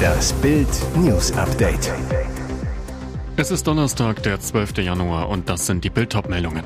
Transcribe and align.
Das 0.00 0.32
Bild 0.34 0.68
News 0.96 1.32
Update. 1.32 1.92
Es 3.36 3.50
ist 3.50 3.66
Donnerstag, 3.66 4.22
der 4.22 4.40
12. 4.40 4.78
Januar 4.78 5.28
und 5.28 5.48
das 5.48 5.66
sind 5.66 5.84
die 5.84 5.90
Bild 5.90 6.14
meldungen 6.28 6.64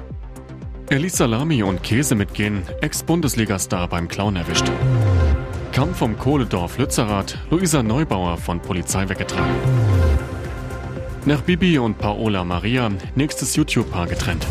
ließ 1.05 1.19
Salami 1.19 1.63
und 1.63 1.83
Käse 1.83 2.15
mitgehen, 2.15 2.63
Ex-Bundesliga-Star 2.81 3.89
beim 3.89 4.09
Clown 4.09 4.37
erwischt. 4.37 4.71
Kampf 5.73 6.01
um 6.03 6.19
Kohledorf 6.19 6.79
Lützerath, 6.79 7.39
Luisa 7.51 7.83
Neubauer 7.83 8.37
von 8.39 8.61
Polizei 8.61 9.09
weggetragen. 9.09 9.55
Nach 11.27 11.41
Bibi 11.41 11.79
und 11.79 11.99
Paola 11.99 12.45
Maria, 12.45 12.91
nächstes 13.15 13.57
YouTube-Paar 13.57 14.07
getrennt. 14.07 14.47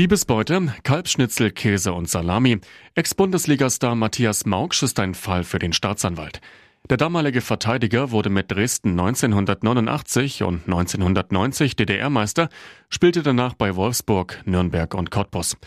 Diebesbeute, 0.00 0.72
Kalbschnitzel, 0.82 1.50
Käse 1.50 1.92
und 1.92 2.08
Salami. 2.08 2.60
Ex-Bundesliga-Star 2.94 3.94
Matthias 3.94 4.46
Mauksch 4.46 4.82
ist 4.82 4.98
ein 4.98 5.12
Fall 5.12 5.44
für 5.44 5.58
den 5.58 5.74
Staatsanwalt. 5.74 6.40
Der 6.88 6.96
damalige 6.96 7.42
Verteidiger 7.42 8.10
wurde 8.10 8.30
mit 8.30 8.50
Dresden 8.50 8.98
1989 8.98 10.42
und 10.42 10.62
1990 10.64 11.76
DDR-Meister, 11.76 12.48
spielte 12.88 13.22
danach 13.22 13.52
bei 13.52 13.76
Wolfsburg, 13.76 14.40
Nürnberg 14.46 14.94
und 14.94 15.10
Cottbus. 15.10 15.58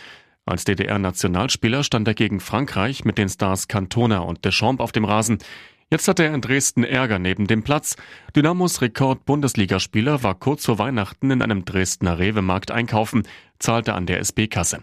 Als 0.48 0.66
DDR-Nationalspieler 0.66 1.84
stand 1.84 2.08
er 2.08 2.16
gegen 2.16 2.40
Frankreich 2.40 3.06
mit 3.06 3.20
den 3.20 3.30
Stars 3.30 3.68
Cantona 3.68 4.18
und 4.22 4.46
Deschamps 4.46 4.82
auf 4.82 4.92
dem 4.92 5.06
Rasen. 5.06 5.38
Jetzt 5.94 6.08
hatte 6.08 6.24
er 6.24 6.34
in 6.34 6.42
Dresden 6.42 6.84
Ärger 6.84 7.20
neben 7.20 7.46
dem 7.46 7.62
Platz. 7.62 7.96
Dynamos 8.36 8.82
Rekord-Bundesligaspieler 8.82 10.24
war 10.24 10.34
kurz 10.34 10.66
vor 10.66 10.80
Weihnachten 10.80 11.30
in 11.30 11.44
einem 11.44 11.66
Dresdner 11.66 12.18
Rewe-Markt 12.18 12.72
einkaufen, 12.72 13.28
zahlte 13.60 13.94
an 13.94 14.08
der 14.08 14.18
SB-Kasse. 14.18 14.82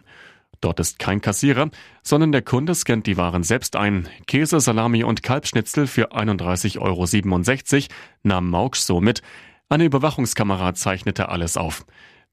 Dort 0.60 0.78
ist 0.78 1.00
kein 1.00 1.20
Kassierer, 1.20 1.70
sondern 2.04 2.30
der 2.30 2.42
Kunde 2.42 2.76
scannt 2.76 3.08
die 3.08 3.16
Waren 3.16 3.42
selbst 3.42 3.74
ein. 3.74 4.08
Käse, 4.28 4.60
Salami 4.60 5.02
und 5.02 5.24
Kalbschnitzel 5.24 5.88
für 5.88 6.12
31,67 6.12 6.78
Euro 6.80 7.94
nahm 8.22 8.48
Mauksch 8.48 8.78
so 8.78 9.00
mit. 9.00 9.20
Eine 9.68 9.86
Überwachungskamera 9.86 10.74
zeichnete 10.74 11.28
alles 11.28 11.56
auf. 11.56 11.86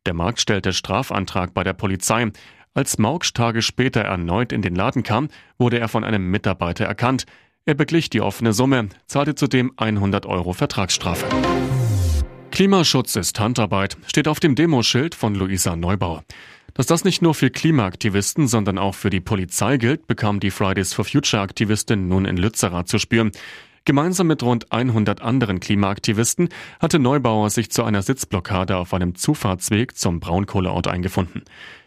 Der 0.05 0.13
Markt 0.13 0.39
stellte 0.39 0.71
Strafantrag 0.71 1.55
bei 1.55 1.63
der 1.63 1.73
Polizei. 1.73 2.31
Als 2.75 2.99
Mauksch 2.99 3.33
Tage 3.33 3.63
später 3.63 4.01
erneut 4.01 4.51
in 4.51 4.61
den 4.61 4.75
Laden 4.75 5.01
kam, 5.01 5.29
wurde 5.57 5.79
er 5.79 5.87
von 5.87 6.03
einem 6.03 6.29
Mitarbeiter 6.29 6.85
erkannt. 6.85 7.25
Er 7.67 7.73
beglich 7.73 8.09
die 8.09 8.21
offene 8.21 8.53
Summe, 8.53 8.87
zahlte 9.07 9.35
zudem 9.35 9.73
100 9.75 10.25
Euro 10.25 10.53
Vertragsstrafe. 10.53 11.25
Klimaschutz 12.49 13.17
ist 13.17 13.37
Handarbeit, 13.41 13.97
steht 14.07 14.29
auf 14.29 14.39
dem 14.39 14.55
Demoschild 14.55 15.13
von 15.13 15.35
Luisa 15.35 15.75
Neubauer. 15.75 16.23
Dass 16.75 16.85
das 16.85 17.03
nicht 17.03 17.21
nur 17.21 17.33
für 17.35 17.49
Klimaaktivisten, 17.49 18.47
sondern 18.47 18.77
auch 18.77 18.95
für 18.95 19.09
die 19.09 19.19
Polizei 19.19 19.75
gilt, 19.75 20.07
bekam 20.07 20.39
die 20.39 20.49
Fridays 20.49 20.93
for 20.93 21.03
Future 21.03 21.41
Aktivistin 21.41 22.07
nun 22.07 22.23
in 22.23 22.37
Lützerath 22.37 22.87
zu 22.87 22.99
spüren. 22.99 23.31
Gemeinsam 23.83 24.27
mit 24.27 24.43
rund 24.43 24.71
100 24.71 25.21
anderen 25.21 25.59
Klimaaktivisten 25.59 26.47
hatte 26.79 26.99
Neubauer 26.99 27.49
sich 27.49 27.69
zu 27.69 27.83
einer 27.83 28.01
Sitzblockade 28.01 28.77
auf 28.77 28.93
einem 28.93 29.15
Zufahrtsweg 29.15 29.97
zum 29.97 30.21
Braunkohleort 30.21 30.87
eingefunden. 30.87 31.43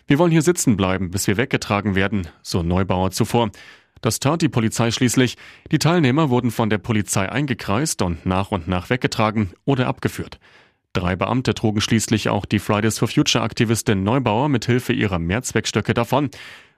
Wir 0.06 0.18
wollen 0.18 0.32
hier 0.32 0.42
sitzen 0.42 0.76
bleiben, 0.76 1.10
bis 1.10 1.26
wir 1.26 1.38
weggetragen 1.38 1.94
werden, 1.94 2.28
so 2.42 2.62
Neubauer 2.62 3.12
zuvor. 3.12 3.50
Das 4.00 4.18
tat 4.18 4.42
die 4.42 4.48
Polizei 4.48 4.90
schließlich. 4.90 5.36
Die 5.70 5.78
Teilnehmer 5.78 6.30
wurden 6.30 6.50
von 6.50 6.70
der 6.70 6.78
Polizei 6.78 7.28
eingekreist 7.28 8.02
und 8.02 8.24
nach 8.24 8.50
und 8.50 8.66
nach 8.66 8.88
weggetragen 8.90 9.50
oder 9.64 9.86
abgeführt. 9.86 10.38
Drei 10.92 11.14
Beamte 11.16 11.54
trugen 11.54 11.80
schließlich 11.80 12.28
auch 12.28 12.46
die 12.46 12.58
Fridays 12.58 12.98
for 12.98 13.08
Future 13.08 13.44
Aktivistin 13.44 14.02
Neubauer 14.02 14.48
mit 14.48 14.64
Hilfe 14.64 14.92
ihrer 14.92 15.18
Mehrzweckstöcke 15.18 15.94
davon. 15.94 16.30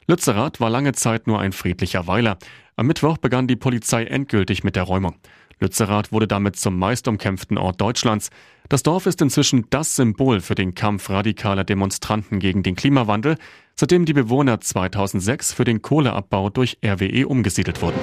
Lützerath 0.06 0.61
war 0.61 0.69
lange 0.69 0.92
Zeit 0.92 1.27
nur 1.27 1.41
ein 1.41 1.53
friedlicher 1.53 2.06
Weiler. 2.06 2.39
Am 2.77 2.87
Mittwoch 2.87 3.19
begann 3.19 3.47
die 3.47 3.57
Polizei 3.57 4.05
endgültig 4.05 4.64
mit 4.64 4.77
der 4.77 4.83
Räumung. 4.83 5.17
Lützerath 5.61 6.11
wurde 6.11 6.27
damit 6.27 6.57
zum 6.57 6.77
meist 6.77 7.07
umkämpften 7.07 7.57
Ort 7.57 7.81
Deutschlands. 7.81 8.31
Das 8.69 8.83
Dorf 8.83 9.07
ist 9.07 9.23
inzwischen 9.23 9.67
das 9.70 9.95
Symbol 9.95 10.41
für 10.41 10.57
den 10.57 10.75
Kampf 10.75 11.08
radikaler 11.08 11.63
Demonstranten 11.63 12.41
gegen 12.41 12.63
den 12.64 12.75
Klimawandel, 12.75 13.36
seitdem 13.77 14.05
die 14.05 14.12
Bewohner 14.12 14.60
2006 14.60 15.52
für 15.52 15.64
den 15.64 15.83
Kohleabbau 15.83 16.50
durch 16.50 16.78
RWE 16.84 17.27
umgesiedelt 17.27 17.83
wurden. 17.83 17.98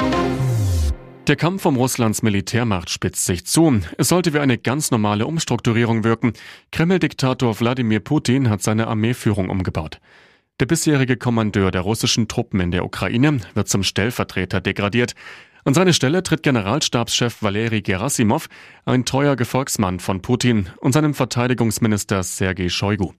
Der 1.30 1.35
Kampf 1.35 1.63
um 1.68 1.78
Russlands 1.78 2.24
Militärmacht 2.24 2.90
spitzt 2.90 3.25
sich 3.25 3.46
zu. 3.46 3.81
Es 4.00 4.07
sollte 4.09 4.34
wie 4.34 4.40
eine 4.40 4.57
ganz 4.57 4.90
normale 4.90 5.28
Umstrukturierung 5.28 6.03
wirken. 6.03 6.34
Kreml-Diktator 6.72 7.59
Wladimir 7.59 8.00
Putin 8.00 8.50
hat 8.50 8.63
seine 8.63 8.88
Armeeführung 8.88 9.50
umgebaut. 9.50 10.00
Der 10.59 10.66
bisherige 10.66 11.18
Kommandeur 11.18 11.69
der 11.69 11.81
russischen 11.81 12.28
Truppen 12.28 12.59
in 12.59 12.72
der 12.72 12.84
Ukraine 12.84 13.41
wird 13.53 13.69
zum 13.69 13.84
Stellvertreter 13.84 14.59
degradiert. 14.59 15.13
An 15.66 15.75
seine 15.75 15.94
Stelle 15.94 16.24
tritt 16.24 16.41
Generalstabschef 16.41 17.44
Valeri 17.44 17.84
Gerasimov, 17.84 18.47
ein 18.86 19.06
treuer 19.06 19.36
Gefolgsmann 19.36 20.00
von 20.00 20.24
Putin 20.24 20.68
und 20.80 20.94
seinem 20.94 21.13
Verteidigungsminister 21.13 22.24
Sergei 22.24 22.69
Shoigu. 22.69 23.13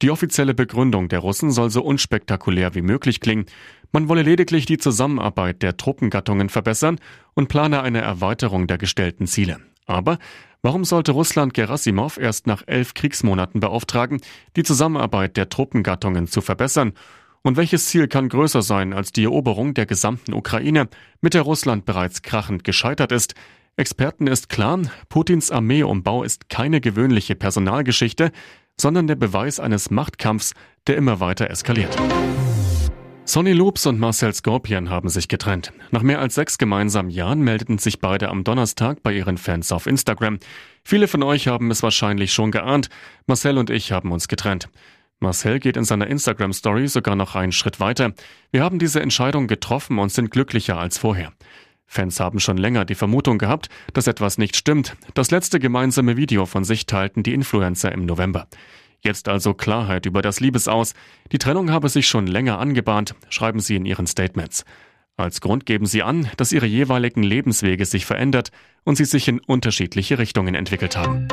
Die 0.00 0.10
offizielle 0.10 0.54
Begründung 0.54 1.08
der 1.08 1.18
Russen 1.18 1.50
soll 1.50 1.70
so 1.70 1.82
unspektakulär 1.82 2.74
wie 2.76 2.82
möglich 2.82 3.20
klingen. 3.20 3.46
Man 3.90 4.08
wolle 4.08 4.22
lediglich 4.22 4.64
die 4.64 4.78
Zusammenarbeit 4.78 5.62
der 5.62 5.76
Truppengattungen 5.76 6.50
verbessern 6.50 7.00
und 7.34 7.48
plane 7.48 7.82
eine 7.82 8.00
Erweiterung 8.00 8.68
der 8.68 8.78
gestellten 8.78 9.26
Ziele. 9.26 9.58
Aber 9.86 10.18
warum 10.62 10.84
sollte 10.84 11.12
Russland 11.12 11.52
Gerasimov 11.52 12.16
erst 12.16 12.46
nach 12.46 12.62
elf 12.66 12.94
Kriegsmonaten 12.94 13.60
beauftragen, 13.60 14.20
die 14.54 14.62
Zusammenarbeit 14.62 15.36
der 15.36 15.48
Truppengattungen 15.48 16.28
zu 16.28 16.42
verbessern 16.42 16.92
und 17.42 17.56
welches 17.56 17.86
Ziel 17.86 18.06
kann 18.06 18.28
größer 18.28 18.62
sein 18.62 18.92
als 18.92 19.10
die 19.10 19.24
Eroberung 19.24 19.74
der 19.74 19.86
gesamten 19.86 20.32
Ukraine, 20.32 20.88
mit 21.20 21.34
der 21.34 21.42
Russland 21.42 21.86
bereits 21.86 22.22
krachend 22.22 22.62
gescheitert 22.62 23.10
ist? 23.10 23.34
Experten 23.76 24.26
ist 24.26 24.48
klar, 24.48 24.80
Putins 25.08 25.50
Armeeumbau 25.50 26.22
ist 26.22 26.48
keine 26.48 26.80
gewöhnliche 26.80 27.34
Personalgeschichte, 27.34 28.32
sondern 28.80 29.06
der 29.06 29.16
Beweis 29.16 29.60
eines 29.60 29.90
Machtkampfs, 29.90 30.54
der 30.86 30.96
immer 30.96 31.20
weiter 31.20 31.50
eskaliert. 31.50 31.96
Sonny 33.24 33.52
Loops 33.52 33.84
und 33.84 34.00
Marcel 34.00 34.32
Scorpion 34.32 34.88
haben 34.88 35.10
sich 35.10 35.28
getrennt. 35.28 35.74
Nach 35.90 36.00
mehr 36.00 36.18
als 36.18 36.34
sechs 36.34 36.56
gemeinsamen 36.56 37.10
Jahren 37.10 37.42
meldeten 37.42 37.76
sich 37.76 38.00
beide 38.00 38.30
am 38.30 38.42
Donnerstag 38.42 39.02
bei 39.02 39.12
ihren 39.12 39.36
Fans 39.36 39.70
auf 39.70 39.86
Instagram. 39.86 40.38
Viele 40.82 41.08
von 41.08 41.22
euch 41.22 41.46
haben 41.46 41.70
es 41.70 41.82
wahrscheinlich 41.82 42.32
schon 42.32 42.52
geahnt. 42.52 42.88
Marcel 43.26 43.58
und 43.58 43.68
ich 43.68 43.92
haben 43.92 44.12
uns 44.12 44.28
getrennt. 44.28 44.70
Marcel 45.20 45.58
geht 45.58 45.76
in 45.76 45.84
seiner 45.84 46.06
Instagram-Story 46.06 46.88
sogar 46.88 47.16
noch 47.16 47.34
einen 47.34 47.52
Schritt 47.52 47.80
weiter. 47.80 48.14
Wir 48.50 48.62
haben 48.62 48.78
diese 48.78 49.02
Entscheidung 49.02 49.46
getroffen 49.46 49.98
und 49.98 50.10
sind 50.10 50.30
glücklicher 50.30 50.78
als 50.78 50.96
vorher. 50.96 51.32
Fans 51.90 52.20
haben 52.20 52.38
schon 52.38 52.58
länger 52.58 52.84
die 52.84 52.94
Vermutung 52.94 53.38
gehabt, 53.38 53.70
dass 53.94 54.06
etwas 54.06 54.36
nicht 54.36 54.56
stimmt. 54.56 54.94
Das 55.14 55.30
letzte 55.30 55.58
gemeinsame 55.58 56.18
Video 56.18 56.44
von 56.44 56.62
sich 56.62 56.84
teilten 56.84 57.22
die 57.22 57.32
Influencer 57.32 57.90
im 57.90 58.04
November. 58.04 58.46
Jetzt 59.00 59.28
also 59.28 59.54
Klarheit 59.54 60.04
über 60.04 60.20
das 60.20 60.38
Liebesaus. 60.38 60.92
Die 61.32 61.38
Trennung 61.38 61.70
habe 61.70 61.88
sich 61.88 62.06
schon 62.06 62.26
länger 62.26 62.58
angebahnt, 62.58 63.14
schreiben 63.30 63.60
sie 63.60 63.76
in 63.76 63.86
ihren 63.86 64.06
Statements. 64.06 64.64
Als 65.16 65.40
Grund 65.40 65.66
geben 65.66 65.86
sie 65.86 66.02
an, 66.02 66.30
dass 66.36 66.52
ihre 66.52 66.66
jeweiligen 66.66 67.22
Lebenswege 67.22 67.86
sich 67.86 68.04
verändert 68.04 68.50
und 68.84 68.96
sie 68.96 69.06
sich 69.06 69.26
in 69.26 69.40
unterschiedliche 69.40 70.18
Richtungen 70.18 70.54
entwickelt 70.54 70.96
haben. 70.96 71.26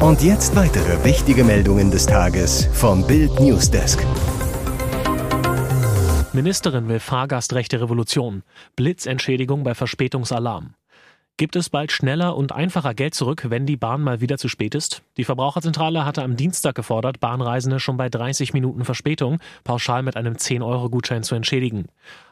Und 0.00 0.22
jetzt 0.22 0.54
weitere 0.54 1.04
wichtige 1.04 1.42
Meldungen 1.42 1.90
des 1.90 2.06
Tages 2.06 2.68
vom 2.72 3.04
Bild 3.06 3.40
Newsdesk. 3.40 3.98
Ministerin 6.38 6.86
will 6.86 7.00
Fahrgastrechte 7.00 7.80
Revolution. 7.80 8.44
Blitzentschädigung 8.76 9.64
bei 9.64 9.74
Verspätungsalarm. 9.74 10.74
Gibt 11.36 11.56
es 11.56 11.68
bald 11.68 11.90
schneller 11.90 12.36
und 12.36 12.52
einfacher 12.52 12.94
Geld 12.94 13.14
zurück, 13.14 13.46
wenn 13.48 13.66
die 13.66 13.76
Bahn 13.76 14.02
mal 14.02 14.20
wieder 14.20 14.38
zu 14.38 14.46
spät 14.48 14.76
ist? 14.76 15.02
Die 15.16 15.24
Verbraucherzentrale 15.24 16.04
hatte 16.04 16.22
am 16.22 16.36
Dienstag 16.36 16.76
gefordert, 16.76 17.18
Bahnreisende 17.18 17.80
schon 17.80 17.96
bei 17.96 18.08
30 18.08 18.52
Minuten 18.52 18.84
Verspätung 18.84 19.40
pauschal 19.64 20.04
mit 20.04 20.16
einem 20.16 20.34
10-Euro-Gutschein 20.34 21.24
zu 21.24 21.34
entschädigen. 21.34 21.86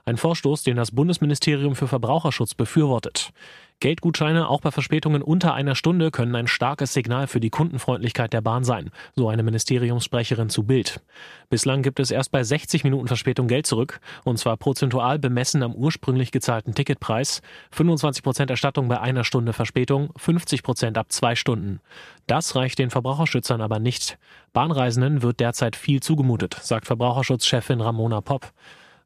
Ein 0.05 0.19
Vorstoß, 0.19 0.63
den 0.63 0.77
das 0.77 0.93
Bundesministerium 0.93 1.75
für 1.75 1.89
Verbraucherschutz 1.89 2.55
befürwortet. 2.55 3.33
Geldgutscheine 3.81 4.49
auch 4.49 4.63
bei 4.63 4.71
Verspätungen 4.71 5.21
unter 5.21 5.53
einer 5.53 5.75
Stunde 5.75 6.11
können 6.11 6.35
ein 6.35 6.47
starkes 6.47 6.95
Signal 6.95 7.27
für 7.27 7.41
die 7.41 7.51
Kundenfreundlichkeit 7.51 8.33
der 8.33 8.41
Bahn 8.41 8.65
sein, 8.65 8.91
so 9.15 9.29
eine 9.29 9.43
Ministeriumssprecherin 9.43 10.49
zu 10.49 10.63
Bild. 10.63 11.03
Bislang 11.51 11.83
gibt 11.83 12.01
es 12.01 12.11
erst 12.11 12.33
bei 12.33 12.43
60 12.43 12.85
Minuten 12.85 13.07
Verspätung 13.07 13.49
Geld 13.49 13.67
zurück, 13.67 14.01
und 14.25 14.39
zwar 14.39 14.57
prozentual 14.57 15.19
bemessen 15.19 15.63
am 15.63 15.75
ursprünglich 15.75 16.33
gezahlten 16.33 16.75
Ticketpreis, 16.75 17.43
25 17.73 18.23
Prozent 18.23 18.51
Erstattung 18.51 18.89
bei 18.89 18.99
einer 18.99 19.25
Stunde 19.25 19.53
Verspätung, 19.53 20.09
50 20.17 20.63
Prozent 20.63 20.97
ab 20.97 21.13
zwei 21.13 21.35
Stunden. 21.35 21.81
Das 22.27 22.57
reicht 22.57 22.79
den 22.79 22.89
Verbraucherschützern 22.89 23.61
aber 23.61 23.79
nicht. 23.79 24.17
Bahnreisenden 24.55 25.21
wird 25.21 25.39
derzeit 25.39 25.77
viel 25.77 26.01
zugemutet, 26.01 26.57
sagt 26.63 26.87
Verbraucherschutzchefin 26.87 27.83
Ramona 27.83 28.23
Popp. 28.23 28.53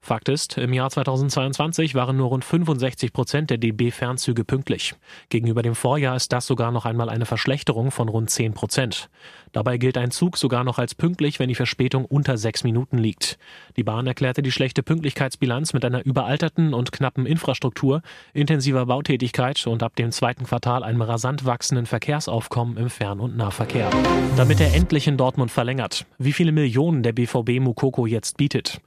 Fakt 0.02 0.30
ist, 0.30 0.56
im 0.56 0.72
Jahr 0.72 0.88
2022 0.88 1.94
waren 1.94 2.16
nur 2.16 2.28
rund 2.28 2.42
65 2.42 3.12
Prozent 3.12 3.50
der 3.50 3.58
DB-Fernzüge 3.58 4.44
pünktlich. 4.44 4.94
Gegenüber 5.28 5.60
dem 5.62 5.74
Vorjahr 5.74 6.16
ist 6.16 6.32
das 6.32 6.46
sogar 6.46 6.72
noch 6.72 6.86
einmal 6.86 7.10
eine 7.10 7.26
Verschlechterung 7.26 7.90
von 7.90 8.08
rund 8.08 8.30
10 8.30 8.54
Prozent. 8.54 9.10
Dabei 9.52 9.76
gilt 9.76 9.98
ein 9.98 10.10
Zug 10.10 10.38
sogar 10.38 10.64
noch 10.64 10.78
als 10.78 10.94
pünktlich, 10.94 11.38
wenn 11.38 11.50
die 11.50 11.54
Verspätung 11.54 12.06
unter 12.06 12.38
sechs 12.38 12.64
Minuten 12.64 12.96
liegt. 12.96 13.38
Die 13.76 13.84
Bahn 13.84 14.06
erklärte 14.06 14.40
die 14.40 14.52
schlechte 14.52 14.82
Pünktlichkeitsbilanz 14.82 15.74
mit 15.74 15.84
einer 15.84 16.04
überalterten 16.04 16.72
und 16.72 16.92
knappen 16.92 17.26
Infrastruktur, 17.26 18.00
intensiver 18.32 18.86
Bautätigkeit 18.86 19.66
und 19.66 19.82
ab 19.82 19.96
dem 19.96 20.12
zweiten 20.12 20.44
Quartal 20.44 20.82
einem 20.82 21.02
rasant 21.02 21.44
wachsenden 21.44 21.84
Verkehrsaufkommen 21.84 22.78
im 22.78 22.88
Fern- 22.88 23.20
und 23.20 23.36
Nahverkehr. 23.36 23.90
Damit 24.38 24.60
er 24.60 24.72
endlich 24.72 25.06
in 25.06 25.18
Dortmund 25.18 25.50
verlängert, 25.50 26.06
wie 26.16 26.32
viele 26.32 26.52
Millionen 26.52 27.02
der 27.02 27.12
BVB 27.12 27.60
Mukoko 27.60 28.06
jetzt 28.06 28.38
bietet. 28.38 28.80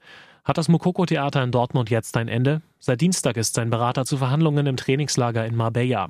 Hat 0.45 0.57
das 0.57 0.67
Mokoko-Theater 0.67 1.41
in 1.41 1.51
Dortmund 1.51 1.89
jetzt 1.89 2.17
ein 2.17 2.27
Ende? 2.27 2.61
Seit 2.77 2.99
Dienstag 2.99 3.37
ist 3.37 3.55
sein 3.55 3.69
Berater 3.69 4.03
zu 4.03 4.17
Verhandlungen 4.17 4.67
im 4.67 4.75
Trainingslager 4.75 5.45
in 5.45 5.55
Marbella. 5.55 6.09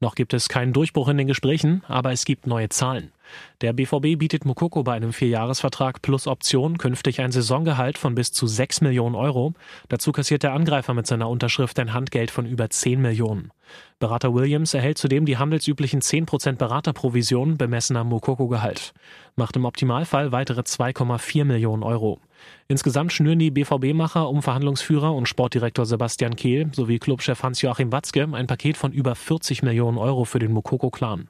Noch 0.00 0.14
gibt 0.14 0.32
es 0.32 0.48
keinen 0.48 0.72
Durchbruch 0.72 1.08
in 1.08 1.18
den 1.18 1.26
Gesprächen, 1.26 1.84
aber 1.86 2.10
es 2.10 2.24
gibt 2.24 2.46
neue 2.46 2.70
Zahlen. 2.70 3.12
Der 3.60 3.74
BVB 3.74 4.18
bietet 4.18 4.46
Mukoko 4.46 4.84
bei 4.84 4.94
einem 4.94 5.12
Vierjahresvertrag 5.12 6.00
plus 6.00 6.26
Option 6.26 6.78
künftig 6.78 7.20
ein 7.20 7.30
Saisongehalt 7.30 7.98
von 7.98 8.14
bis 8.14 8.32
zu 8.32 8.46
6 8.46 8.80
Millionen 8.80 9.14
Euro. 9.14 9.52
Dazu 9.90 10.12
kassiert 10.12 10.44
der 10.44 10.54
Angreifer 10.54 10.94
mit 10.94 11.06
seiner 11.06 11.28
Unterschrift 11.28 11.78
ein 11.78 11.92
Handgeld 11.92 12.30
von 12.30 12.46
über 12.46 12.70
10 12.70 13.02
Millionen. 13.02 13.50
Berater 13.98 14.32
Williams 14.32 14.72
erhält 14.72 14.96
zudem 14.96 15.26
die 15.26 15.36
handelsüblichen 15.36 16.00
10% 16.00 16.56
Beraterprovision 16.56 17.58
bemessen 17.58 17.98
am 17.98 18.08
Mukoko-Gehalt. 18.08 18.94
Macht 19.36 19.56
im 19.56 19.66
Optimalfall 19.66 20.32
weitere 20.32 20.60
2,4 20.60 21.44
Millionen 21.44 21.82
Euro. 21.82 22.18
Insgesamt 22.68 23.12
schnüren 23.12 23.38
die 23.38 23.50
BVB-Macher 23.50 24.28
um 24.28 24.42
Verhandlungsführer 24.42 25.14
und 25.14 25.28
Sportdirektor 25.28 25.86
Sebastian 25.86 26.36
Kehl 26.36 26.70
sowie 26.72 26.98
Clubchef 26.98 27.42
Hans-Joachim 27.42 27.92
Watzke 27.92 28.28
ein 28.32 28.46
Paket 28.46 28.76
von 28.76 28.92
über 28.92 29.14
40 29.14 29.62
Millionen 29.62 29.98
Euro 29.98 30.24
für 30.24 30.38
den 30.38 30.52
Mukoko-Clan. 30.52 31.28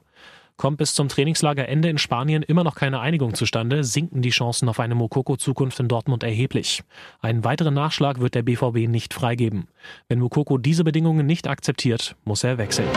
Kommt 0.57 0.77
bis 0.77 0.93
zum 0.93 1.09
Trainingslagerende 1.09 1.89
in 1.89 1.97
Spanien 1.97 2.41
immer 2.41 2.63
noch 2.63 2.75
keine 2.75 3.01
Einigung 3.01 3.33
zustande, 3.33 3.83
sinken 3.83 4.21
die 4.21 4.29
Chancen 4.29 4.69
auf 4.69 4.79
eine 4.79 4.95
Mukoko-Zukunft 4.95 5.81
in 5.81 5.89
Dortmund 5.89 6.23
erheblich. 6.23 6.83
Einen 7.19 7.43
weiteren 7.43 7.73
Nachschlag 7.73 8.21
wird 8.21 8.35
der 8.35 8.43
BVB 8.43 8.87
nicht 8.87 9.13
freigeben. 9.13 9.67
Wenn 10.07 10.19
Mukoko 10.19 10.57
diese 10.57 10.85
Bedingungen 10.85 11.25
nicht 11.25 11.49
akzeptiert, 11.49 12.15
muss 12.23 12.45
er 12.45 12.57
wechseln. 12.57 12.87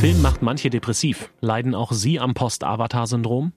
Film 0.00 0.22
macht 0.22 0.42
manche 0.42 0.70
depressiv. 0.70 1.32
Leiden 1.40 1.74
auch 1.74 1.90
sie 1.90 2.20
am 2.20 2.34
Post-Avatar-Syndrom? 2.34 3.52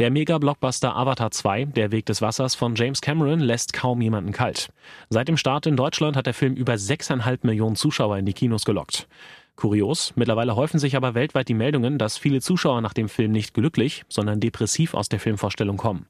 Der 0.00 0.10
Mega-Blockbuster 0.10 0.96
Avatar 0.96 1.30
2, 1.30 1.66
Der 1.66 1.92
Weg 1.92 2.06
des 2.06 2.20
Wassers 2.20 2.56
von 2.56 2.74
James 2.74 3.00
Cameron, 3.00 3.38
lässt 3.38 3.72
kaum 3.72 4.00
jemanden 4.00 4.32
kalt. 4.32 4.70
Seit 5.08 5.28
dem 5.28 5.36
Start 5.36 5.66
in 5.66 5.76
Deutschland 5.76 6.16
hat 6.16 6.26
der 6.26 6.34
Film 6.34 6.54
über 6.54 6.72
6,5 6.72 7.38
Millionen 7.42 7.76
Zuschauer 7.76 8.18
in 8.18 8.26
die 8.26 8.32
Kinos 8.32 8.64
gelockt. 8.64 9.06
Kurios, 9.54 10.12
mittlerweile 10.16 10.56
häufen 10.56 10.80
sich 10.80 10.96
aber 10.96 11.14
weltweit 11.14 11.46
die 11.46 11.54
Meldungen, 11.54 11.96
dass 11.96 12.18
viele 12.18 12.40
Zuschauer 12.40 12.80
nach 12.80 12.92
dem 12.92 13.08
Film 13.08 13.30
nicht 13.30 13.54
glücklich, 13.54 14.02
sondern 14.08 14.40
depressiv 14.40 14.94
aus 14.94 15.08
der 15.08 15.20
Filmvorstellung 15.20 15.76
kommen. 15.76 16.06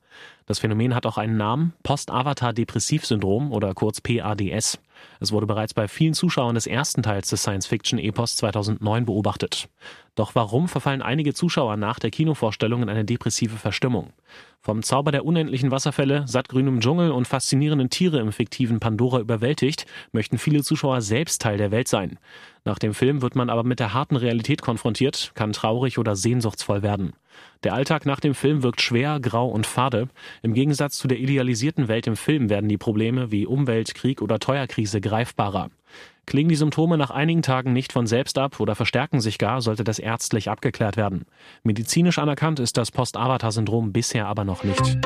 Das 0.46 0.60
Phänomen 0.60 0.94
hat 0.94 1.04
auch 1.04 1.18
einen 1.18 1.36
Namen, 1.36 1.74
Post-Avatar-Depressiv-Syndrom 1.82 3.52
oder 3.52 3.74
kurz 3.74 4.00
PADS. 4.00 4.78
Es 5.20 5.32
wurde 5.32 5.46
bereits 5.46 5.74
bei 5.74 5.88
vielen 5.88 6.14
Zuschauern 6.14 6.54
des 6.54 6.66
ersten 6.66 7.02
Teils 7.02 7.30
des 7.30 7.42
Science-Fiction-Epos 7.42 8.36
2009 8.36 9.06
beobachtet. 9.06 9.68
Doch 10.14 10.34
warum 10.34 10.68
verfallen 10.68 11.02
einige 11.02 11.34
Zuschauer 11.34 11.76
nach 11.76 11.98
der 11.98 12.10
Kinovorstellung 12.10 12.82
in 12.82 12.88
eine 12.88 13.04
depressive 13.04 13.56
Verstimmung? 13.56 14.12
Vom 14.64 14.82
Zauber 14.82 15.12
der 15.12 15.26
unendlichen 15.26 15.70
Wasserfälle, 15.70 16.24
sattgrünem 16.26 16.80
Dschungel 16.80 17.10
und 17.10 17.28
faszinierenden 17.28 17.90
Tiere 17.90 18.18
im 18.18 18.32
fiktiven 18.32 18.80
Pandora 18.80 19.20
überwältigt, 19.20 19.84
möchten 20.10 20.38
viele 20.38 20.62
Zuschauer 20.62 21.02
selbst 21.02 21.42
Teil 21.42 21.58
der 21.58 21.70
Welt 21.70 21.86
sein. 21.86 22.18
Nach 22.64 22.78
dem 22.78 22.94
Film 22.94 23.20
wird 23.20 23.36
man 23.36 23.50
aber 23.50 23.62
mit 23.62 23.78
der 23.78 23.92
harten 23.92 24.16
Realität 24.16 24.62
konfrontiert, 24.62 25.32
kann 25.34 25.52
traurig 25.52 25.98
oder 25.98 26.16
sehnsuchtsvoll 26.16 26.82
werden. 26.82 27.12
Der 27.62 27.74
Alltag 27.74 28.06
nach 28.06 28.20
dem 28.20 28.34
Film 28.34 28.62
wirkt 28.62 28.80
schwer, 28.80 29.20
grau 29.20 29.48
und 29.48 29.66
fade. 29.66 30.08
Im 30.40 30.54
Gegensatz 30.54 30.96
zu 30.96 31.08
der 31.08 31.18
idealisierten 31.18 31.88
Welt 31.88 32.06
im 32.06 32.16
Film 32.16 32.48
werden 32.48 32.70
die 32.70 32.78
Probleme 32.78 33.30
wie 33.30 33.44
Umwelt, 33.44 33.94
Krieg 33.94 34.22
oder 34.22 34.38
Teuerkrise 34.38 35.02
greifbarer. 35.02 35.68
Klingen 36.26 36.48
die 36.48 36.56
Symptome 36.56 36.96
nach 36.96 37.10
einigen 37.10 37.42
Tagen 37.42 37.72
nicht 37.72 37.92
von 37.92 38.06
selbst 38.06 38.38
ab 38.38 38.58
oder 38.60 38.74
verstärken 38.74 39.20
sich 39.20 39.38
gar, 39.38 39.60
sollte 39.60 39.84
das 39.84 39.98
ärztlich 39.98 40.48
abgeklärt 40.48 40.96
werden. 40.96 41.26
Medizinisch 41.62 42.18
anerkannt 42.18 42.60
ist 42.60 42.76
das 42.76 42.90
Post-Avatar-Syndrom 42.90 43.92
bisher 43.92 44.26
aber 44.26 44.44
noch 44.44 44.64
nicht. 44.64 44.98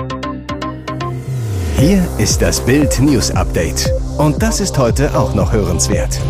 Hier 1.76 2.06
ist 2.18 2.42
das 2.42 2.64
Bild 2.64 2.98
News 3.00 3.30
Update. 3.30 3.90
Und 4.18 4.42
das 4.42 4.60
ist 4.60 4.78
heute 4.78 5.16
auch 5.16 5.34
noch 5.34 5.52
hörenswert. 5.52 6.20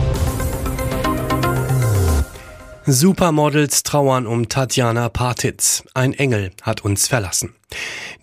Supermodels 2.85 3.83
trauern 3.83 4.27
um 4.27 4.49
Tatjana 4.49 5.11
Partitz. 5.11 5.85
Ein 5.93 6.15
Engel 6.15 6.53
hat 6.63 6.85
uns 6.85 7.07
verlassen. 7.07 7.55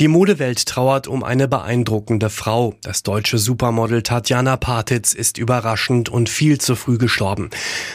Die 0.01 0.09
Modewelt 0.09 0.65
trauert 0.65 1.07
um 1.07 1.23
eine 1.23 1.47
beeindruckende 1.47 2.29
Frau. 2.29 2.73
Das 2.81 3.01
deutsche 3.01 3.37
Supermodel 3.37 4.03
Tatjana 4.03 4.57
Partitz 4.57 5.13
ist 5.13 5.37
überraschend 5.37 6.09
und 6.09 6.27
viel 6.27 6.59
zu 6.59 6.75
früh 6.75 6.97
gestorben. 6.97 7.49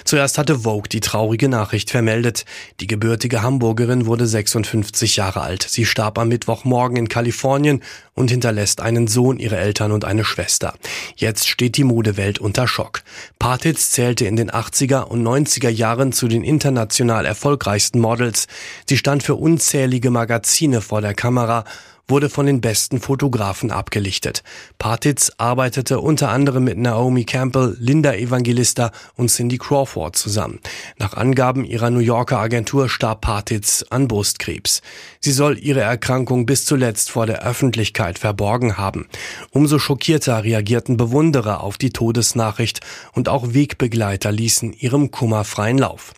Zuerst 0.05 0.39
hatte 0.39 0.61
Vogue 0.61 0.89
die 0.91 1.01
traurige 1.01 1.51
Nachricht 1.51 1.91
vermeldet. 1.91 2.47
Die 2.81 2.87
gebürtige 2.87 3.43
Hamburgerin 3.43 4.07
wurde 4.07 4.27
56 4.27 5.17
Jahre 5.17 5.43
alt. 5.43 5.63
Sie 5.63 5.85
starb 5.85 6.19
am 6.19 6.29
Mittwochmorgen 6.29 6.97
in 6.97 7.11
Kalifornien 7.11 7.83
und 8.15 8.31
hinterlässt 8.31 8.81
einen 8.81 9.07
Sohn, 9.07 9.39
ihre 9.39 9.59
Eltern 9.59 9.93
und 9.93 10.07
eine 10.07 10.25
Schwester. 10.25 10.73
Jetzt 11.17 11.49
steht 11.49 11.77
die 11.77 11.85
Modewelt 11.85 12.39
unter 12.39 12.67
Schock. 12.67 13.03
Partitz 13.39 13.91
zählte 13.91 14.25
in 14.25 14.37
den 14.37 14.51
80er 14.51 15.03
und 15.03 15.23
90er 15.23 15.69
Jahren 15.69 16.13
zu 16.13 16.29
den 16.29 16.45
international 16.45 17.27
erfolgreichsten 17.27 17.99
Models. 17.99 18.47
Sie 18.89 18.97
stand 18.97 19.23
für 19.23 19.35
unzählige 19.35 20.11
Magazine 20.11 20.81
vor 20.81 21.03
der 21.03 21.13
Kamera 21.13 21.65
wurde 22.11 22.29
von 22.29 22.47
den 22.47 22.61
besten 22.61 23.01
Fotografen 23.01 23.71
abgelichtet. 23.71 24.43
Partitz 24.79 25.33
arbeitete 25.39 26.01
unter 26.01 26.31
anderem 26.31 26.65
mit 26.65 26.79
Naomi 26.79 27.25
Campbell, 27.25 27.77
Linda 27.79 28.13
Evangelista 28.15 28.91
und 29.17 29.31
Cindy 29.31 29.59
Crawford 29.59 30.17
zusammen. 30.17 30.61
Nach 30.99 31.15
Angaben 31.15 31.65
ihrer 31.65 31.91
New 31.91 32.01
Yorker 32.01 32.39
Agentur 32.39 32.89
starb 32.89 33.21
Partitz 33.23 33.85
an 33.91 34.09
Brustkrebs. 34.09 34.83
Sie 35.21 35.33
soll 35.33 35.59
ihre 35.59 35.81
Erkrankung 35.81 36.47
bis 36.47 36.65
zuletzt 36.65 37.11
vor 37.11 37.27
der 37.27 37.47
Öffentlichkeit 37.47 38.19
verborgen 38.19 38.77
haben. 38.77 39.07
Umso 39.51 39.79
schockierter 39.79 40.45
reagierten 40.45 40.97
Bewunderer 40.97 41.63
auf 41.63 41.79
die 41.79 41.91
Todesnachricht 41.91 42.81
und 43.13 43.29
auch 43.29 43.55
Wegbegleiter 43.55 44.33
ließen 44.33 44.73
ihrem 44.73 45.11
Kummer 45.11 45.45
freien 45.45 45.79
Lauf. 45.79 46.13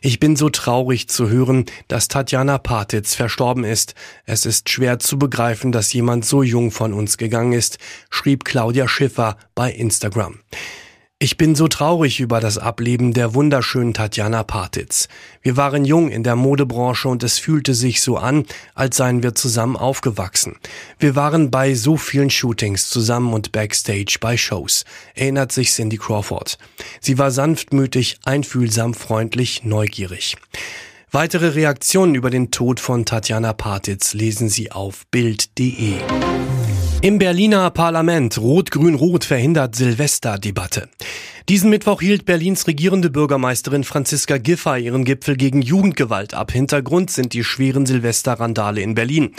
Ich 0.00 0.20
bin 0.20 0.36
so 0.36 0.48
traurig 0.48 1.08
zu 1.08 1.28
hören, 1.28 1.66
dass 1.88 2.08
Tatjana 2.08 2.58
Partitz 2.58 3.14
verstorben 3.14 3.64
ist. 3.64 3.94
Es 4.26 4.46
ist 4.46 4.68
schwer 4.68 4.98
zu 4.98 5.18
begreifen, 5.18 5.72
dass 5.72 5.92
jemand 5.92 6.24
so 6.24 6.42
jung 6.42 6.70
von 6.70 6.92
uns 6.92 7.18
gegangen 7.18 7.52
ist, 7.52 7.78
schrieb 8.10 8.44
Claudia 8.44 8.88
Schiffer 8.88 9.36
bei 9.54 9.72
Instagram. 9.72 10.40
Ich 11.20 11.36
bin 11.36 11.56
so 11.56 11.66
traurig 11.66 12.20
über 12.20 12.38
das 12.38 12.58
Ableben 12.58 13.12
der 13.12 13.34
wunderschönen 13.34 13.92
Tatjana 13.92 14.44
Partitz. 14.44 15.08
Wir 15.42 15.56
waren 15.56 15.84
jung 15.84 16.10
in 16.10 16.22
der 16.22 16.36
Modebranche 16.36 17.08
und 17.08 17.24
es 17.24 17.40
fühlte 17.40 17.74
sich 17.74 18.02
so 18.02 18.18
an, 18.18 18.46
als 18.76 18.98
seien 18.98 19.24
wir 19.24 19.34
zusammen 19.34 19.74
aufgewachsen. 19.74 20.54
Wir 21.00 21.16
waren 21.16 21.50
bei 21.50 21.74
so 21.74 21.96
vielen 21.96 22.30
Shootings 22.30 22.88
zusammen 22.88 23.32
und 23.32 23.50
backstage 23.50 24.18
bei 24.20 24.36
Shows, 24.36 24.84
erinnert 25.16 25.50
sich 25.50 25.72
Cindy 25.72 25.96
Crawford. 25.96 26.56
Sie 27.00 27.18
war 27.18 27.32
sanftmütig, 27.32 28.20
einfühlsam, 28.24 28.94
freundlich, 28.94 29.64
neugierig. 29.64 30.36
Weitere 31.10 31.48
Reaktionen 31.48 32.14
über 32.14 32.30
den 32.30 32.52
Tod 32.52 32.78
von 32.78 33.04
Tatjana 33.04 33.54
Partitz 33.54 34.14
lesen 34.14 34.48
Sie 34.48 34.70
auf 34.70 35.04
Bild.de. 35.10 35.94
Im 37.00 37.20
Berliner 37.20 37.70
Parlament 37.70 38.38
Rot-Grün-Rot 38.38 39.24
verhindert 39.24 39.76
Silvesterdebatte. 39.76 40.88
Diesen 41.48 41.70
Mittwoch 41.70 42.00
hielt 42.00 42.24
Berlins 42.24 42.66
regierende 42.66 43.08
Bürgermeisterin 43.08 43.84
Franziska 43.84 44.38
Giffey 44.38 44.84
ihren 44.84 45.04
Gipfel 45.04 45.36
gegen 45.36 45.62
Jugendgewalt 45.62 46.34
ab. 46.34 46.50
Hintergrund 46.50 47.12
sind 47.12 47.34
die 47.34 47.44
schweren 47.44 47.86
Silvesterrandale 47.86 48.80
in 48.80 48.96
Berlin. 48.96 49.30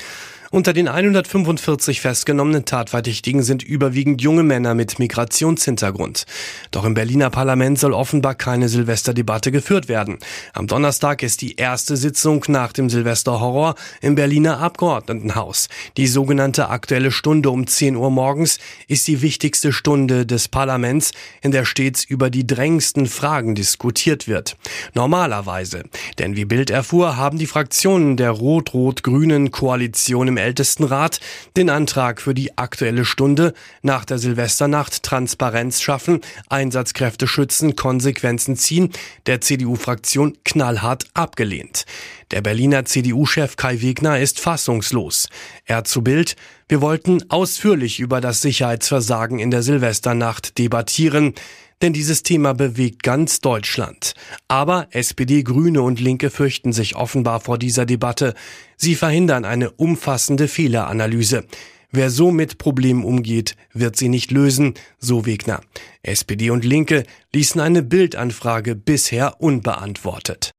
Unter 0.51 0.73
den 0.73 0.87
145 0.87 2.01
festgenommenen 2.01 2.65
Tatverdächtigen 2.65 3.43
sind 3.43 3.61
überwiegend 3.61 4.19
junge 4.23 4.41
Männer 4.41 4.73
mit 4.73 4.97
Migrationshintergrund. 4.97 6.25
Doch 6.71 6.85
im 6.85 6.95
Berliner 6.95 7.29
Parlament 7.29 7.77
soll 7.77 7.93
offenbar 7.93 8.33
keine 8.33 8.67
Silvesterdebatte 8.67 9.51
geführt 9.51 9.87
werden. 9.89 10.17
Am 10.53 10.65
Donnerstag 10.65 11.21
ist 11.21 11.41
die 11.41 11.57
erste 11.57 11.97
Sitzung 11.97 12.43
nach 12.47 12.73
dem 12.73 12.89
Silvesterhorror 12.89 13.75
im 14.01 14.15
Berliner 14.15 14.57
Abgeordnetenhaus. 14.57 15.69
Die 15.97 16.07
sogenannte 16.07 16.69
Aktuelle 16.69 17.11
Stunde 17.11 17.51
um 17.51 17.67
10 17.67 17.95
Uhr 17.95 18.09
morgens 18.09 18.57
ist 18.87 19.07
die 19.07 19.21
wichtigste 19.21 19.71
Stunde 19.71 20.25
des 20.25 20.47
Parlaments, 20.47 21.11
in 21.43 21.51
der 21.51 21.63
stets 21.63 22.03
über 22.03 22.31
die 22.31 22.47
drängendsten 22.47 23.05
Fragen 23.05 23.53
diskutiert 23.53 24.27
wird. 24.27 24.57
Normalerweise. 24.95 25.83
Denn 26.17 26.35
wie 26.35 26.45
Bild 26.45 26.71
erfuhr, 26.71 27.17
haben 27.17 27.37
die 27.37 27.45
Fraktionen 27.45 28.17
der 28.17 28.31
rot-rot-grünen 28.31 29.51
Koalition 29.51 30.27
im 30.27 30.38
Ältestenrat 30.39 31.19
den 31.55 31.69
Antrag 31.69 32.21
für 32.21 32.33
die 32.33 32.57
aktuelle 32.57 33.05
Stunde 33.05 33.53
nach 33.81 34.05
der 34.05 34.17
Silvesternacht 34.17 35.03
Transparenz 35.03 35.81
schaffen, 35.81 36.21
Einsatzkräfte 36.49 37.27
schützen, 37.27 37.75
Konsequenzen 37.75 38.55
ziehen, 38.55 38.91
der 39.25 39.41
CDU-Fraktion 39.41 40.37
knallhart 40.43 41.05
abgelehnt. 41.13 41.85
Der 42.31 42.41
Berliner 42.41 42.85
CDU-Chef 42.85 43.55
Kai 43.55 43.81
Wegner 43.81 44.19
ist 44.19 44.39
fassungslos. 44.39 45.29
Er 45.65 45.83
zu 45.83 46.03
Bild, 46.03 46.35
wir 46.67 46.81
wollten 46.81 47.29
ausführlich 47.29 47.99
über 47.99 48.21
das 48.21 48.41
Sicherheitsversagen 48.41 49.39
in 49.39 49.49
der 49.49 49.63
Silvesternacht 49.63 50.57
debattieren 50.57 51.33
denn 51.81 51.93
dieses 51.93 52.23
Thema 52.23 52.53
bewegt 52.53 53.03
ganz 53.03 53.41
Deutschland. 53.41 54.13
Aber 54.47 54.87
SPD, 54.91 55.43
Grüne 55.43 55.81
und 55.81 55.99
Linke 55.99 56.29
fürchten 56.29 56.73
sich 56.73 56.95
offenbar 56.95 57.39
vor 57.39 57.57
dieser 57.57 57.85
Debatte. 57.85 58.33
Sie 58.77 58.95
verhindern 58.95 59.45
eine 59.45 59.71
umfassende 59.71 60.47
Fehleranalyse. 60.47 61.45
Wer 61.91 62.11
so 62.11 62.31
mit 62.31 62.59
Problemen 62.59 63.03
umgeht, 63.03 63.55
wird 63.73 63.95
sie 63.95 64.09
nicht 64.09 64.29
lösen, 64.29 64.75
so 64.99 65.25
Wegner. 65.25 65.61
SPD 66.03 66.51
und 66.51 66.63
Linke 66.63 67.03
ließen 67.33 67.59
eine 67.59 67.81
Bildanfrage 67.81 68.75
bisher 68.75 69.41
unbeantwortet. 69.41 70.51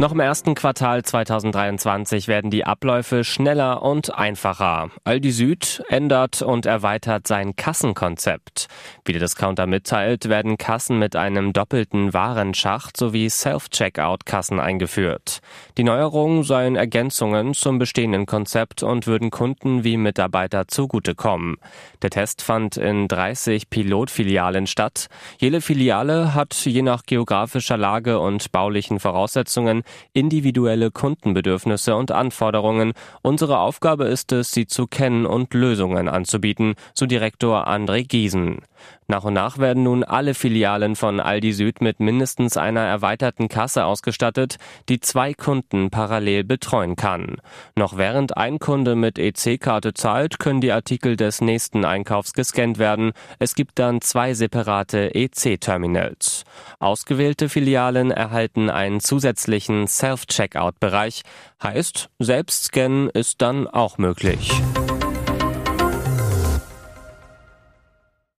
Noch 0.00 0.12
im 0.12 0.20
ersten 0.20 0.54
Quartal 0.54 1.02
2023 1.02 2.28
werden 2.28 2.52
die 2.52 2.64
Abläufe 2.64 3.24
schneller 3.24 3.82
und 3.82 4.14
einfacher. 4.14 4.90
Aldi 5.02 5.32
Süd 5.32 5.82
ändert 5.88 6.40
und 6.40 6.66
erweitert 6.66 7.26
sein 7.26 7.56
Kassenkonzept. 7.56 8.68
Wie 9.04 9.10
der 9.10 9.20
Discounter 9.20 9.66
mitteilt, 9.66 10.28
werden 10.28 10.56
Kassen 10.56 11.00
mit 11.00 11.16
einem 11.16 11.52
doppelten 11.52 12.14
Warenschacht 12.14 12.96
sowie 12.96 13.28
Self-Checkout-Kassen 13.28 14.60
eingeführt. 14.60 15.40
Die 15.78 15.82
Neuerungen 15.82 16.44
seien 16.44 16.76
Ergänzungen 16.76 17.54
zum 17.54 17.80
bestehenden 17.80 18.26
Konzept 18.26 18.84
und 18.84 19.08
würden 19.08 19.30
Kunden 19.30 19.82
wie 19.82 19.96
Mitarbeiter 19.96 20.68
zugutekommen. 20.68 21.56
Der 22.02 22.10
Test 22.10 22.42
fand 22.42 22.76
in 22.76 23.08
30 23.08 23.68
Pilotfilialen 23.68 24.68
statt. 24.68 25.08
Jede 25.38 25.60
Filiale 25.60 26.34
hat 26.34 26.54
je 26.54 26.82
nach 26.82 27.02
geografischer 27.02 27.76
Lage 27.76 28.20
und 28.20 28.52
baulichen 28.52 29.00
Voraussetzungen 29.00 29.82
individuelle 30.12 30.90
Kundenbedürfnisse 30.90 31.96
und 31.96 32.10
Anforderungen. 32.10 32.92
Unsere 33.22 33.58
Aufgabe 33.58 34.04
ist 34.04 34.32
es, 34.32 34.52
sie 34.52 34.66
zu 34.66 34.86
kennen 34.86 35.26
und 35.26 35.54
Lösungen 35.54 36.08
anzubieten, 36.08 36.74
so 36.94 37.06
Direktor 37.06 37.68
André 37.68 38.06
Giesen. 38.06 38.62
Nach 39.10 39.24
und 39.24 39.32
nach 39.32 39.56
werden 39.56 39.84
nun 39.84 40.04
alle 40.04 40.34
Filialen 40.34 40.94
von 40.94 41.18
Aldi 41.18 41.54
Süd 41.54 41.80
mit 41.80 41.98
mindestens 41.98 42.58
einer 42.58 42.82
erweiterten 42.82 43.48
Kasse 43.48 43.86
ausgestattet, 43.86 44.58
die 44.90 45.00
zwei 45.00 45.32
Kunden 45.32 45.88
parallel 45.88 46.44
betreuen 46.44 46.94
kann. 46.94 47.36
Noch 47.74 47.96
während 47.96 48.36
ein 48.36 48.58
Kunde 48.58 48.96
mit 48.96 49.18
EC-Karte 49.18 49.94
zahlt, 49.94 50.38
können 50.38 50.60
die 50.60 50.72
Artikel 50.72 51.16
des 51.16 51.40
nächsten 51.40 51.86
Einkaufs 51.86 52.34
gescannt 52.34 52.78
werden. 52.78 53.12
Es 53.38 53.54
gibt 53.54 53.78
dann 53.78 54.02
zwei 54.02 54.34
separate 54.34 55.14
EC-Terminals. 55.14 56.44
Ausgewählte 56.78 57.48
Filialen 57.48 58.10
erhalten 58.10 58.68
einen 58.68 59.00
zusätzlichen 59.00 59.88
Self-Checkout-Bereich. 59.88 61.22
Heißt, 61.62 62.10
selbst 62.18 62.64
scannen 62.64 63.08
ist 63.08 63.40
dann 63.40 63.68
auch 63.68 63.96
möglich. 63.96 64.52